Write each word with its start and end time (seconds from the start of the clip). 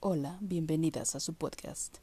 Hola, 0.00 0.38
bienvenidas 0.40 1.16
a 1.16 1.20
su 1.20 1.34
podcast. 1.34 1.98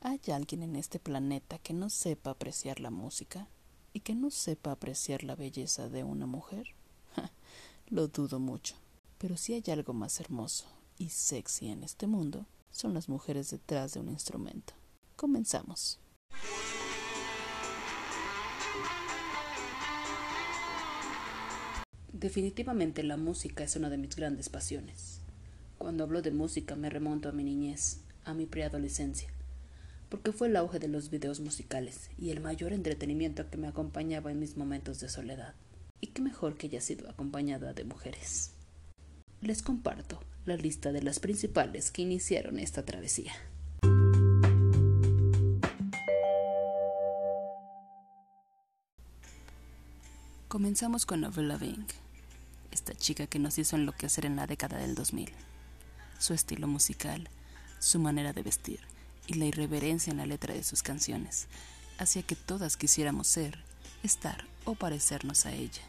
¿Hay 0.00 0.20
alguien 0.34 0.64
en 0.64 0.74
este 0.74 0.98
planeta 0.98 1.60
que 1.60 1.74
no 1.74 1.90
sepa 1.90 2.30
apreciar 2.30 2.80
la 2.80 2.90
música 2.90 3.46
y 3.92 4.00
que 4.00 4.16
no 4.16 4.32
sepa 4.32 4.72
apreciar 4.72 5.22
la 5.22 5.36
belleza 5.36 5.88
de 5.88 6.02
una 6.02 6.26
mujer? 6.26 6.74
Lo 7.86 8.08
dudo 8.08 8.40
mucho. 8.40 8.74
Pero 9.18 9.36
si 9.36 9.54
hay 9.54 9.62
algo 9.68 9.92
más 9.92 10.18
hermoso 10.18 10.66
y 10.98 11.10
sexy 11.10 11.68
en 11.68 11.84
este 11.84 12.08
mundo, 12.08 12.46
son 12.72 12.94
las 12.94 13.08
mujeres 13.08 13.48
detrás 13.52 13.94
de 13.94 14.00
un 14.00 14.08
instrumento. 14.08 14.74
Comenzamos. 15.14 16.00
Definitivamente 22.12 23.04
la 23.04 23.16
música 23.16 23.62
es 23.62 23.76
una 23.76 23.88
de 23.88 23.98
mis 23.98 24.16
grandes 24.16 24.48
pasiones. 24.48 25.20
Cuando 25.78 26.04
hablo 26.04 26.22
de 26.22 26.30
música 26.30 26.74
me 26.74 26.88
remonto 26.88 27.28
a 27.28 27.32
mi 27.32 27.44
niñez, 27.44 28.00
a 28.24 28.32
mi 28.32 28.46
preadolescencia, 28.46 29.28
porque 30.08 30.32
fue 30.32 30.48
el 30.48 30.56
auge 30.56 30.78
de 30.78 30.88
los 30.88 31.10
videos 31.10 31.40
musicales 31.40 32.10
y 32.18 32.30
el 32.30 32.40
mayor 32.40 32.72
entretenimiento 32.72 33.50
que 33.50 33.58
me 33.58 33.68
acompañaba 33.68 34.30
en 34.30 34.40
mis 34.40 34.56
momentos 34.56 35.00
de 35.00 35.10
soledad. 35.10 35.54
Y 36.00 36.08
qué 36.08 36.22
mejor 36.22 36.56
que 36.56 36.68
haya 36.68 36.80
sido 36.80 37.10
acompañada 37.10 37.74
de 37.74 37.84
mujeres. 37.84 38.52
Les 39.42 39.62
comparto 39.62 40.18
la 40.46 40.56
lista 40.56 40.92
de 40.92 41.02
las 41.02 41.20
principales 41.20 41.90
que 41.90 42.02
iniciaron 42.02 42.58
esta 42.58 42.84
travesía. 42.84 43.32
Comenzamos 50.48 51.04
con 51.04 51.22
Avril 51.24 51.48
Lavigne, 51.48 51.84
esta 52.70 52.94
chica 52.94 53.26
que 53.26 53.38
nos 53.38 53.58
hizo 53.58 53.76
enloquecer 53.76 54.24
en 54.24 54.36
la 54.36 54.46
década 54.46 54.78
del 54.78 54.94
2000 54.94 55.30
su 56.18 56.34
estilo 56.34 56.66
musical, 56.66 57.28
su 57.78 57.98
manera 57.98 58.32
de 58.32 58.42
vestir 58.42 58.80
y 59.26 59.34
la 59.34 59.46
irreverencia 59.46 60.10
en 60.10 60.18
la 60.18 60.26
letra 60.26 60.54
de 60.54 60.62
sus 60.62 60.82
canciones 60.82 61.48
hacía 61.98 62.22
que 62.22 62.36
todas 62.36 62.76
quisiéramos 62.76 63.26
ser, 63.26 63.58
estar 64.02 64.46
o 64.64 64.74
parecernos 64.74 65.46
a 65.46 65.52
ella. 65.52 65.82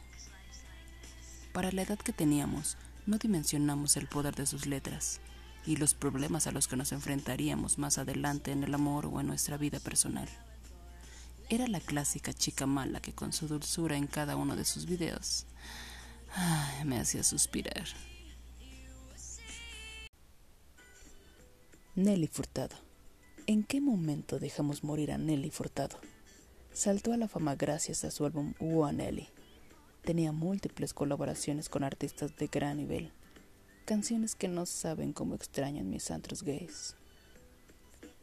Para 1.54 1.72
la 1.72 1.82
edad 1.82 1.98
que 1.98 2.14
teníamos, 2.14 2.78
no 3.06 3.18
dimensionamos 3.18 3.98
el 3.98 4.08
poder 4.08 4.36
de 4.36 4.46
sus 4.46 4.66
letras 4.66 5.20
y 5.66 5.76
los 5.76 5.94
problemas 5.94 6.48
a 6.48 6.52
los 6.52 6.68
que 6.68 6.78
nos 6.78 6.92
enfrentaríamos 6.92 7.78
más 7.78 7.98
adelante 7.98 8.52
en 8.52 8.64
el 8.64 8.74
amor 8.74 9.06
o 9.06 9.20
en 9.20 9.28
nuestra 9.28 9.58
vida 9.58 9.80
personal. 9.80 10.30
Era 11.50 11.68
la 11.68 11.80
clásica 11.80 12.34
chica 12.34 12.66
mala 12.66 13.02
que 13.02 13.14
con 13.14 13.34
su 13.34 13.48
dulzura 13.48 13.96
en 13.96 14.08
cada 14.08 14.36
uno 14.36 14.56
de 14.56 14.66
sus 14.66 14.86
videos 14.86 15.46
me 16.86 17.00
hacía 17.00 17.24
suspirar. 17.24 17.88
Nelly 21.98 22.28
Furtado. 22.28 22.76
¿En 23.48 23.64
qué 23.64 23.82
momento 23.82 24.38
dejamos 24.38 24.84
morir 24.84 25.12
a 25.12 25.18
Nelly 25.18 25.50
Furtado? 25.50 25.98
Saltó 26.72 27.12
a 27.12 27.18
la 27.18 27.28
fama 27.28 27.56
gracias 27.56 28.04
a 28.04 28.12
su 28.12 28.24
álbum 28.24 28.54
Ua 28.60 28.92
Nelly. 28.92 29.28
Tenía 30.04 30.32
múltiples 30.32 30.94
colaboraciones 30.94 31.70
con 31.70 31.84
artistas 31.84 32.38
de 32.38 32.46
gran 32.50 32.78
nivel. 32.78 33.12
Canciones 33.86 34.36
que 34.36 34.48
no 34.48 34.68
saben 34.68 35.12
cómo 35.12 35.34
extrañan 35.34 35.90
mis 35.90 36.12
antros 36.12 36.44
gays. 36.44 36.96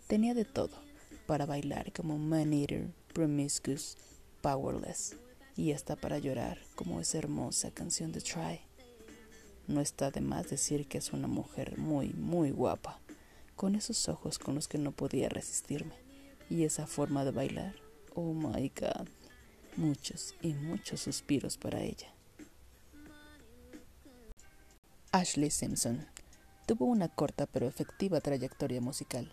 Tenía 0.06 0.34
de 0.34 0.44
todo 0.44 0.78
para 1.26 1.44
bailar 1.44 1.92
como 1.92 2.16
Man 2.16 2.52
Eater, 2.52 2.92
Promiscuous, 3.12 3.96
Powerless 4.40 5.16
y 5.56 5.72
hasta 5.72 5.96
para 5.96 6.18
llorar 6.18 6.60
como 6.76 7.00
esa 7.00 7.18
hermosa 7.18 7.72
canción 7.72 8.12
de 8.12 8.20
Try. 8.20 8.60
No 9.66 9.80
está 9.80 10.12
de 10.12 10.20
más 10.20 10.48
decir 10.48 10.86
que 10.86 10.98
es 10.98 11.12
una 11.12 11.26
mujer 11.26 11.76
muy, 11.76 12.10
muy 12.10 12.52
guapa 12.52 13.00
con 13.56 13.74
esos 13.74 14.08
ojos 14.08 14.38
con 14.38 14.54
los 14.54 14.68
que 14.68 14.78
no 14.78 14.92
podía 14.92 15.28
resistirme 15.28 15.94
y 16.50 16.64
esa 16.64 16.86
forma 16.86 17.24
de 17.24 17.30
bailar. 17.30 17.74
Oh 18.14 18.32
my 18.32 18.70
God, 18.78 19.08
muchos 19.76 20.34
y 20.42 20.54
muchos 20.54 21.00
suspiros 21.00 21.56
para 21.56 21.80
ella. 21.80 22.12
Ashley 25.12 25.50
Simpson 25.50 26.06
tuvo 26.66 26.86
una 26.86 27.08
corta 27.08 27.46
pero 27.46 27.66
efectiva 27.66 28.20
trayectoria 28.20 28.80
musical. 28.80 29.32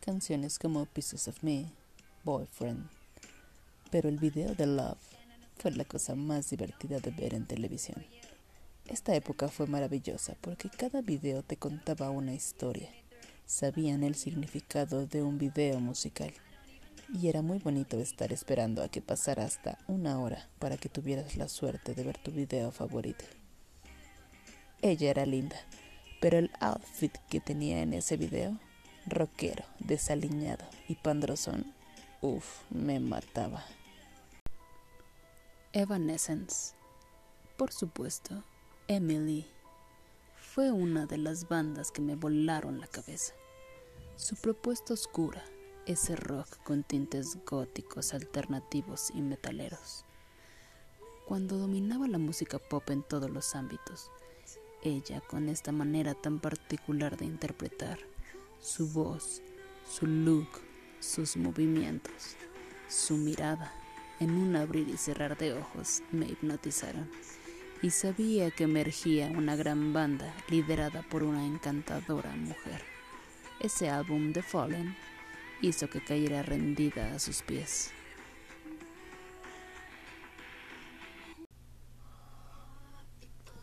Canciones 0.00 0.58
como 0.58 0.86
Pieces 0.86 1.28
of 1.28 1.42
Me, 1.42 1.72
Boyfriend. 2.24 2.88
Pero 3.90 4.08
el 4.08 4.18
video 4.18 4.54
de 4.54 4.66
Love 4.66 4.98
fue 5.58 5.72
la 5.72 5.84
cosa 5.84 6.14
más 6.14 6.50
divertida 6.50 7.00
de 7.00 7.10
ver 7.10 7.34
en 7.34 7.46
televisión. 7.46 8.04
Esta 8.86 9.14
época 9.14 9.48
fue 9.48 9.66
maravillosa 9.66 10.36
porque 10.40 10.70
cada 10.70 11.02
video 11.02 11.42
te 11.42 11.56
contaba 11.56 12.10
una 12.10 12.32
historia 12.32 12.88
sabían 13.48 14.04
el 14.04 14.14
significado 14.14 15.06
de 15.06 15.22
un 15.22 15.38
video 15.38 15.80
musical. 15.80 16.32
Y 17.14 17.28
era 17.28 17.40
muy 17.40 17.58
bonito 17.58 17.98
estar 17.98 18.30
esperando 18.30 18.82
a 18.82 18.88
que 18.88 19.00
pasara 19.00 19.44
hasta 19.44 19.78
una 19.88 20.20
hora 20.20 20.46
para 20.58 20.76
que 20.76 20.90
tuvieras 20.90 21.36
la 21.36 21.48
suerte 21.48 21.94
de 21.94 22.04
ver 22.04 22.18
tu 22.18 22.30
video 22.30 22.70
favorito. 22.70 23.24
Ella 24.82 25.10
era 25.10 25.24
linda, 25.24 25.56
pero 26.20 26.36
el 26.36 26.50
outfit 26.60 27.16
que 27.30 27.40
tenía 27.40 27.80
en 27.80 27.94
ese 27.94 28.18
video, 28.18 28.58
rockero, 29.06 29.64
desaliñado 29.78 30.66
y 30.86 30.96
pandrosón, 30.96 31.72
uff, 32.20 32.60
me 32.68 33.00
mataba. 33.00 33.64
Evanescence. 35.72 36.74
Por 37.56 37.72
supuesto, 37.72 38.44
Emily 38.88 39.46
fue 40.54 40.72
una 40.72 41.04
de 41.04 41.18
las 41.18 41.46
bandas 41.46 41.90
que 41.90 42.00
me 42.00 42.16
volaron 42.16 42.80
la 42.80 42.86
cabeza. 42.86 43.34
Su 44.16 44.34
propuesta 44.34 44.94
oscura, 44.94 45.44
ese 45.84 46.16
rock 46.16 46.56
con 46.64 46.84
tintes 46.84 47.36
góticos, 47.44 48.14
alternativos 48.14 49.10
y 49.14 49.20
metaleros. 49.20 50.06
Cuando 51.26 51.58
dominaba 51.58 52.08
la 52.08 52.16
música 52.16 52.58
pop 52.58 52.88
en 52.88 53.02
todos 53.02 53.30
los 53.30 53.54
ámbitos, 53.54 54.10
ella 54.82 55.20
con 55.20 55.50
esta 55.50 55.70
manera 55.70 56.14
tan 56.14 56.38
particular 56.40 57.18
de 57.18 57.26
interpretar, 57.26 57.98
su 58.58 58.88
voz, 58.88 59.42
su 59.88 60.06
look, 60.06 60.48
sus 60.98 61.36
movimientos, 61.36 62.36
su 62.88 63.18
mirada, 63.18 63.70
en 64.18 64.30
un 64.30 64.56
abrir 64.56 64.88
y 64.88 64.96
cerrar 64.96 65.36
de 65.36 65.52
ojos 65.52 66.02
me 66.10 66.26
hipnotizaron 66.26 67.08
y 67.82 67.90
sabía 67.90 68.50
que 68.50 68.64
emergía 68.64 69.28
una 69.28 69.54
gran 69.54 69.92
banda 69.92 70.34
liderada 70.48 71.02
por 71.02 71.22
una 71.22 71.46
encantadora 71.46 72.34
mujer. 72.34 72.82
Ese 73.60 73.88
álbum 73.88 74.32
The 74.32 74.42
Fallen 74.42 74.96
hizo 75.62 75.88
que 75.88 76.02
cayera 76.02 76.42
rendida 76.42 77.14
a 77.14 77.18
sus 77.18 77.42
pies. 77.42 77.90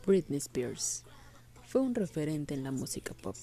Britney 0.05 0.37
Spears 0.37 1.03
fue 1.67 1.81
un 1.81 1.95
referente 1.95 2.53
en 2.53 2.63
la 2.63 2.71
música 2.71 3.13
pop. 3.13 3.35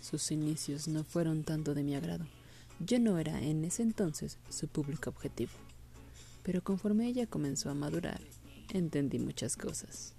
Sus 0.00 0.30
inicios 0.30 0.88
no 0.88 1.04
fueron 1.04 1.44
tanto 1.44 1.74
de 1.74 1.82
mi 1.82 1.94
agrado. 1.94 2.26
Yo 2.80 2.98
no 2.98 3.18
era 3.18 3.40
en 3.42 3.64
ese 3.64 3.82
entonces 3.82 4.38
su 4.48 4.66
público 4.68 5.10
objetivo. 5.10 5.52
Pero 6.42 6.62
conforme 6.62 7.06
ella 7.06 7.26
comenzó 7.26 7.70
a 7.70 7.74
madurar, 7.74 8.20
entendí 8.70 9.18
muchas 9.18 9.56
cosas. 9.56 10.12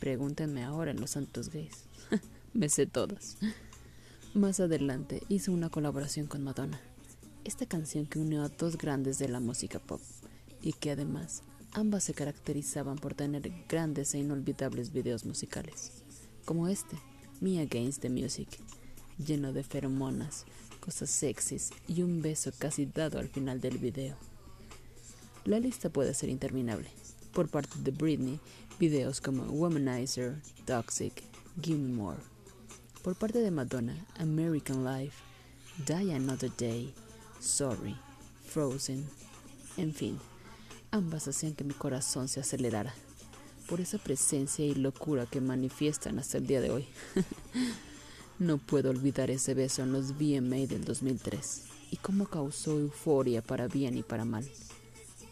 Pregúntenme 0.00 0.64
ahora 0.64 0.90
en 0.90 1.00
los 1.00 1.10
santos 1.10 1.50
gays. 1.50 1.84
Me 2.54 2.68
sé 2.68 2.86
todas. 2.86 3.36
Más 4.34 4.60
adelante 4.60 5.22
hizo 5.28 5.52
una 5.52 5.70
colaboración 5.70 6.26
con 6.26 6.42
Madonna. 6.42 6.80
Esta 7.44 7.66
canción 7.66 8.06
que 8.06 8.18
unió 8.18 8.42
a 8.42 8.48
dos 8.48 8.78
grandes 8.78 9.18
de 9.18 9.28
la 9.28 9.40
música 9.40 9.78
pop 9.78 10.00
y 10.62 10.72
que 10.72 10.90
además 10.90 11.42
ambas 11.72 12.04
se 12.04 12.14
caracterizaban 12.14 12.96
por 12.96 13.14
tener 13.14 13.50
grandes 13.68 14.14
e 14.14 14.18
inolvidables 14.18 14.92
videos 14.92 15.24
musicales, 15.24 15.92
como 16.44 16.68
este, 16.68 16.96
Me 17.40 17.60
Against 17.60 18.02
the 18.02 18.10
Music, 18.10 18.48
lleno 19.18 19.52
de 19.52 19.64
feromonas, 19.64 20.44
cosas 20.80 21.10
sexys 21.10 21.70
y 21.88 22.02
un 22.02 22.22
beso 22.22 22.52
casi 22.58 22.86
dado 22.86 23.18
al 23.18 23.28
final 23.28 23.60
del 23.60 23.78
video. 23.78 24.16
La 25.44 25.58
lista 25.58 25.90
puede 25.90 26.14
ser 26.14 26.28
interminable. 26.28 26.88
Por 27.32 27.48
parte 27.48 27.78
de 27.78 27.90
Britney 27.90 28.40
videos 28.78 29.20
como 29.20 29.44
Womanizer, 29.44 30.40
Toxic, 30.64 31.22
Give 31.62 31.78
Me 31.78 31.92
More. 31.92 32.18
Por 33.02 33.14
parte 33.14 33.38
de 33.40 33.50
Madonna, 33.50 33.94
American 34.18 34.84
Life, 34.84 35.16
Die 35.86 36.14
Another 36.14 36.50
Day, 36.58 36.94
Sorry, 37.40 37.96
Frozen, 38.46 39.06
en 39.76 39.94
fin, 39.94 40.18
ambas 40.90 41.28
hacían 41.28 41.54
que 41.54 41.64
mi 41.64 41.74
corazón 41.74 42.28
se 42.28 42.40
acelerara 42.40 42.94
por 43.70 43.80
esa 43.80 43.98
presencia 43.98 44.64
y 44.64 44.74
locura 44.74 45.26
que 45.26 45.40
manifiestan 45.40 46.18
hasta 46.18 46.38
el 46.38 46.46
día 46.46 46.60
de 46.60 46.70
hoy. 46.70 46.88
no 48.40 48.58
puedo 48.58 48.90
olvidar 48.90 49.30
ese 49.30 49.54
beso 49.54 49.82
en 49.82 49.92
los 49.92 50.14
VMA 50.14 50.66
del 50.66 50.84
2003 50.84 51.62
y 51.92 51.96
cómo 51.96 52.26
causó 52.26 52.78
euforia 52.80 53.42
para 53.42 53.68
bien 53.68 53.96
y 53.96 54.02
para 54.02 54.24
mal. 54.24 54.44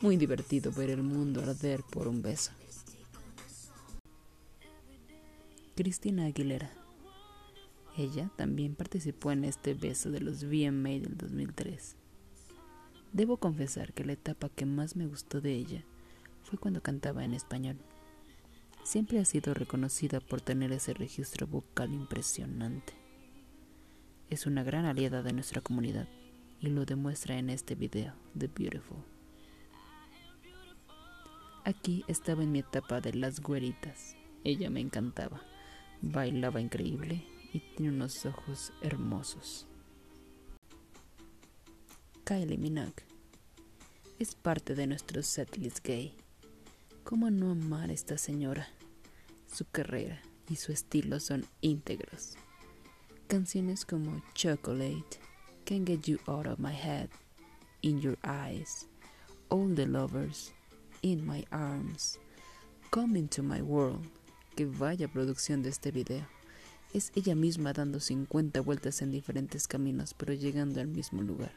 Muy 0.00 0.17
divertido 0.17 0.71
ver 0.71 0.91
el 0.91 1.03
mundo 1.03 1.41
arder 1.43 1.83
por 1.83 2.06
un 2.06 2.23
beso. 2.23 2.53
Cristina 5.75 6.27
Aguilera. 6.27 6.71
Ella 7.97 8.31
también 8.37 8.77
participó 8.77 9.33
en 9.33 9.45
este 9.45 9.75
beso 9.75 10.12
de 10.12 10.21
los 10.21 10.45
VMA 10.45 11.00
del 11.00 11.17
2003. 11.17 11.97
Debo 13.12 13.39
confesar 13.39 13.93
que 13.93 14.05
la 14.05 14.12
etapa 14.12 14.49
que 14.49 14.67
más 14.67 14.95
me 14.95 15.09
gustó 15.09 15.41
de 15.41 15.55
ella 15.55 15.85
fue 16.45 16.61
cuando 16.61 16.81
cantaba 16.81 17.25
en 17.25 17.35
español. 17.35 17.79
Siempre 18.85 19.19
ha 19.19 19.25
sido 19.25 19.53
reconocida 19.53 20.21
por 20.21 20.41
tener 20.41 20.71
ese 20.71 20.95
registro 20.95 21.49
vocal 21.49 21.93
impresionante. 21.93 22.93
Es 24.31 24.47
una 24.47 24.62
gran 24.62 24.85
aliada 24.85 25.25
de 25.25 25.33
nuestra 25.33 25.61
comunidad 25.61 26.06
y 26.61 26.69
lo 26.69 26.85
demuestra 26.85 27.37
en 27.37 27.50
este 27.50 27.75
video, 27.75 28.15
The 28.39 28.47
Beautiful. 28.47 29.18
Aquí 31.64 32.05
estaba 32.08 32.43
en 32.43 32.52
mi 32.52 32.60
etapa 32.60 33.00
de 33.00 33.12
las 33.14 33.40
güeritas. 33.40 34.16
Ella 34.44 34.70
me 34.70 34.81
encantaba. 34.81 35.43
Bailaba 36.00 36.60
increíble 36.60 37.25
y 37.52 37.60
tiene 37.60 37.94
unos 37.94 38.25
ojos 38.26 38.72
hermosos. 38.82 39.66
Kylie 42.25 42.58
Minogue 42.58 43.05
es 44.19 44.34
parte 44.34 44.75
de 44.75 44.87
nuestro 44.87 45.22
setlist 45.22 45.84
gay. 45.84 46.14
¿Cómo 47.05 47.31
no 47.31 47.52
amar 47.52 47.90
a 47.90 47.93
esta 47.93 48.19
señora? 48.19 48.69
Su 49.46 49.64
carrera 49.64 50.20
y 50.49 50.56
su 50.56 50.72
estilo 50.72 51.20
son 51.20 51.46
íntegros. 51.61 52.34
Canciones 53.28 53.84
como 53.84 54.22
Chocolate, 54.34 55.20
Can't 55.64 55.87
Get 55.87 56.02
You 56.02 56.19
Out 56.26 56.46
of 56.46 56.58
My 56.58 56.75
Head, 56.75 57.08
In 57.82 58.00
Your 58.00 58.19
Eyes, 58.25 58.88
All 59.49 59.75
the 59.75 59.87
Lovers, 59.87 60.52
In 61.03 61.27
My 61.27 61.47
Arms, 61.50 62.19
Come 62.91 63.19
Into 63.19 63.43
My 63.43 63.61
World, 63.61 64.09
que 64.56 64.65
vaya 64.65 65.06
producción 65.09 65.62
de 65.62 65.69
este 65.69 65.91
video. 65.93 66.27
Es 66.93 67.12
ella 67.15 67.35
misma 67.35 67.73
dando 67.73 68.00
50 68.00 68.61
vueltas 68.62 69.03
en 69.03 69.12
diferentes 69.12 69.69
caminos, 69.69 70.15
pero 70.15 70.33
llegando 70.33 70.81
al 70.81 70.89
mismo 70.89 71.23
lugar. 71.23 71.53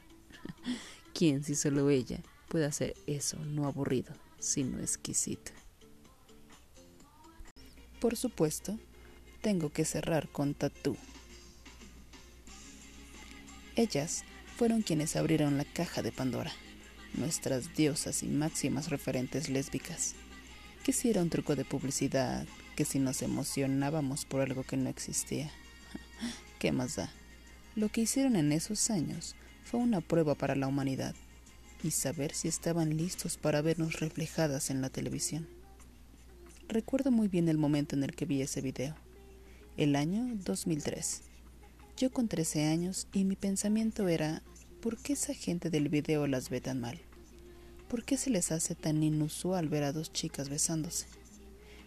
¿Quién, 1.14 1.42
si 1.42 1.54
solo 1.54 1.90
ella, 1.90 2.22
puede 2.48 2.66
hacer 2.66 2.94
eso 3.06 3.38
no 3.38 3.66
aburrido, 3.66 4.14
sino 4.38 4.78
exquisito? 4.78 5.52
Por 8.00 8.16
supuesto, 8.16 8.78
tengo 9.40 9.70
que 9.70 9.84
cerrar 9.84 10.28
con 10.28 10.54
Tatú. 10.54 10.96
Ellas 13.74 14.24
fueron 14.56 14.82
quienes 14.82 15.16
abrieron 15.16 15.56
la 15.56 15.64
caja 15.64 16.02
de 16.02 16.12
Pandora, 16.12 16.52
nuestras 17.14 17.74
diosas 17.74 18.22
y 18.22 18.26
máximas 18.26 18.90
referentes 18.90 19.48
lésbicas. 19.48 20.14
Que 20.84 20.92
si 20.92 21.10
era 21.10 21.22
un 21.22 21.30
truco 21.30 21.56
de 21.56 21.64
publicidad, 21.64 22.46
que 22.76 22.84
si 22.84 22.98
nos 22.98 23.22
emocionábamos 23.22 24.24
por 24.24 24.40
algo 24.40 24.64
que 24.64 24.76
no 24.76 24.88
existía. 24.88 25.50
¿Qué 26.58 26.72
más 26.72 26.96
da? 26.96 27.10
Lo 27.74 27.88
que 27.88 28.02
hicieron 28.02 28.36
en 28.36 28.52
esos 28.52 28.90
años 28.90 29.34
fue 29.64 29.80
una 29.80 30.00
prueba 30.00 30.34
para 30.34 30.56
la 30.56 30.66
humanidad 30.66 31.14
y 31.82 31.90
saber 31.90 32.34
si 32.34 32.48
estaban 32.48 32.96
listos 32.96 33.36
para 33.36 33.62
vernos 33.62 34.00
reflejadas 34.00 34.70
en 34.70 34.80
la 34.80 34.90
televisión. 34.90 35.48
Recuerdo 36.68 37.10
muy 37.10 37.28
bien 37.28 37.48
el 37.48 37.58
momento 37.58 37.96
en 37.96 38.04
el 38.04 38.14
que 38.14 38.24
vi 38.24 38.40
ese 38.40 38.60
video, 38.60 38.94
el 39.76 39.96
año 39.96 40.36
2003. 40.44 41.22
Yo 41.96 42.10
con 42.10 42.28
13 42.28 42.66
años 42.66 43.08
y 43.12 43.24
mi 43.24 43.36
pensamiento 43.36 44.08
era, 44.08 44.42
¿por 44.82 44.98
qué 44.98 45.12
esa 45.12 45.32
gente 45.32 45.70
del 45.70 45.88
video 45.88 46.26
las 46.26 46.50
ve 46.50 46.60
tan 46.60 46.80
mal? 46.80 47.00
¿Por 47.88 48.04
qué 48.04 48.16
se 48.16 48.30
les 48.30 48.50
hace 48.50 48.74
tan 48.74 49.00
inusual 49.04 49.68
ver 49.68 49.84
a 49.84 49.92
dos 49.92 50.12
chicas 50.12 50.48
besándose? 50.48 51.06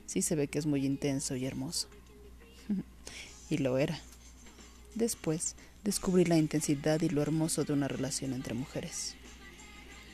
Sí 0.06 0.21
se 0.21 0.36
ve 0.36 0.47
que 0.47 0.59
es 0.59 0.65
muy 0.65 0.86
intenso 0.86 1.36
y 1.36 1.45
hermoso. 1.45 1.89
y 3.50 3.57
lo 3.57 3.77
era. 3.77 4.00
Después 4.95 5.57
descubrí 5.83 6.24
la 6.24 6.38
intensidad 6.38 7.01
y 7.01 7.09
lo 7.09 7.21
hermoso 7.21 7.65
de 7.65 7.74
una 7.74 7.89
relación 7.89 8.31
entre 8.31 8.53
mujeres. 8.53 9.15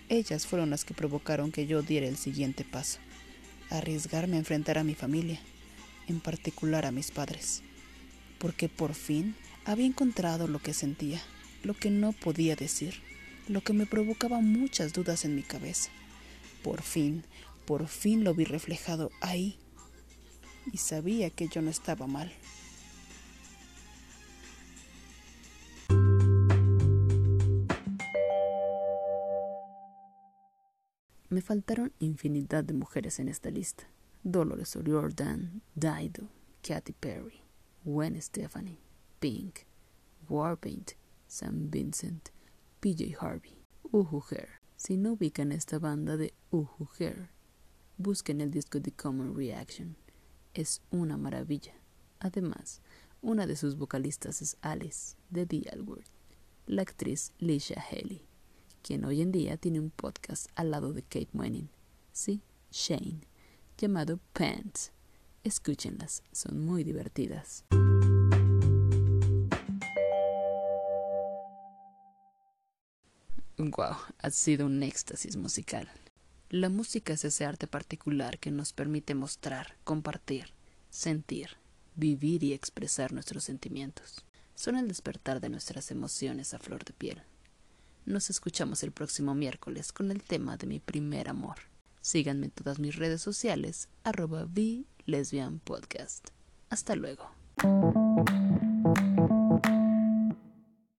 Ellas 0.10 0.48
fueron 0.48 0.72
las 0.72 0.83
que 0.83 0.95
provocaron 0.95 1.51
que 1.51 1.68
yo 1.68 1.83
diera 1.83 2.07
el 2.07 2.18
siguiente 2.18 2.63
paso, 2.63 2.98
arriesgarme 3.69 4.38
a 4.38 4.39
enfrentar 4.39 4.80
a 4.80 4.83
mi 4.83 4.95
familia, 4.95 5.39
en 6.07 6.19
particular 6.19 6.88
a 6.88 6.92
mis 6.92 7.12
padres, 7.12 7.62
porque 8.39 8.69
por 8.69 8.95
fin 8.95 9.36
había 9.66 9.86
encontrado 9.86 10.48
lo 10.48 10.60
que 10.60 10.74
sentía, 10.74 11.22
lo 11.63 11.74
que 11.74 11.90
no 11.90 12.12
podía 12.12 12.56
decir, 12.56 12.96
lo 13.48 13.62
que 13.62 13.74
me 13.74 13.86
provocaba 13.86 14.40
muchas 14.42 14.94
dudas 14.94 15.25
en 15.25 15.36
mi 15.36 15.44
cabeza. 15.44 15.90
Por 16.63 16.81
fin, 16.81 17.24
por 17.66 17.88
fin 17.88 18.24
lo 18.24 18.34
vi 18.34 18.46
reflejado 18.46 19.12
ahí 19.22 19.58
y 20.72 20.78
sabía 20.78 21.30
que 21.30 21.48
yo 21.48 21.62
no 21.62 21.69
estaba 21.69 22.08
mal. 22.08 22.31
Me 31.30 31.42
faltaron 31.42 31.94
infinidad 32.00 32.64
de 32.66 32.74
mujeres 32.74 33.19
en 33.19 33.30
esta 33.30 33.50
lista. 33.50 33.86
Dolores 34.24 34.75
O'Riordan, 34.75 35.62
Dido, 35.74 36.28
Katy 36.62 36.92
Perry, 36.92 37.40
Gwen 37.86 38.22
Stefani, 38.22 38.78
Pink, 39.19 39.60
Warpaint, 40.28 40.92
Sam 41.31 41.69
Vincent, 41.72 42.28
PJ 42.81 43.16
Harvey, 43.18 43.63
Uhu 43.94 44.22
Hair. 44.30 44.60
Si 44.75 44.98
no 44.98 45.13
ubican 45.13 45.54
esta 45.54 45.80
banda 45.80 46.18
de 46.18 46.33
Uhu 46.51 46.89
busquen 47.98 48.42
el 48.42 48.51
disco 48.51 48.81
de 48.81 48.92
Common 48.92 49.33
Reaction. 49.33 49.95
Es 50.54 50.81
una 50.92 51.16
maravilla. 51.16 51.74
Además, 52.19 52.81
una 53.22 53.48
de 53.48 53.56
sus 53.56 53.78
vocalistas 53.78 54.42
es 54.42 54.57
Alice, 54.60 55.16
de 55.30 55.45
The 55.45 55.69
L 55.72 55.86
la 56.68 56.81
actriz 56.81 57.31
Lisha 57.39 57.81
Haley, 57.81 58.25
quien 58.81 59.06
hoy 59.06 59.22
en 59.22 59.31
día 59.31 59.56
tiene 59.56 59.80
un 59.80 59.89
podcast 59.89 60.48
al 60.56 60.72
lado 60.72 60.92
de 60.92 61.01
Kate 61.01 61.30
Manning, 61.31 61.69
sí, 62.12 62.42
Shane, 62.72 63.22
llamado 63.78 64.19
Pants. 64.33 64.92
Escúchenlas, 65.45 66.24
son 66.33 66.66
muy 66.66 66.83
divertidas. 66.83 67.63
Wow, 73.69 73.96
ha 74.18 74.31
sido 74.31 74.66
un 74.66 74.81
éxtasis 74.81 75.38
musical. 75.38 75.88
La 76.50 76.69
música 76.69 77.13
es 77.13 77.24
ese 77.24 77.46
arte 77.46 77.68
particular 77.68 78.40
que 78.40 78.50
nos 78.50 78.74
permite 78.74 79.13
mostrar, 79.13 79.75
compartir, 79.84 80.54
sentir, 80.90 81.52
vivir 81.96 82.44
y 82.44 82.54
expresar 82.54 83.13
nuestros 83.13 83.44
sentimientos. 83.44 84.25
Son 84.56 84.75
el 84.78 84.88
despertar 84.88 85.42
de 85.42 85.50
nuestras 85.50 85.92
emociones 85.92 86.56
a 86.56 86.60
flor 86.60 86.84
de 86.84 86.94
piel. 86.94 87.22
Nos 88.06 88.31
escuchamos 88.31 88.81
el 88.81 88.92
próximo 88.92 89.35
miércoles 89.35 89.92
con 89.92 90.09
el 90.09 90.24
tema 90.24 90.57
de 90.57 90.66
mi 90.66 90.80
primer 90.80 91.30
amor. 91.30 91.57
Síganme 92.02 92.47
en 92.47 92.52
todas 92.52 92.80
mis 92.80 92.95
redes 92.95 93.21
sociales, 93.21 93.90
arroba 94.04 94.47
Podcast. 95.64 96.30
Hasta 96.69 96.95
luego. 96.95 97.30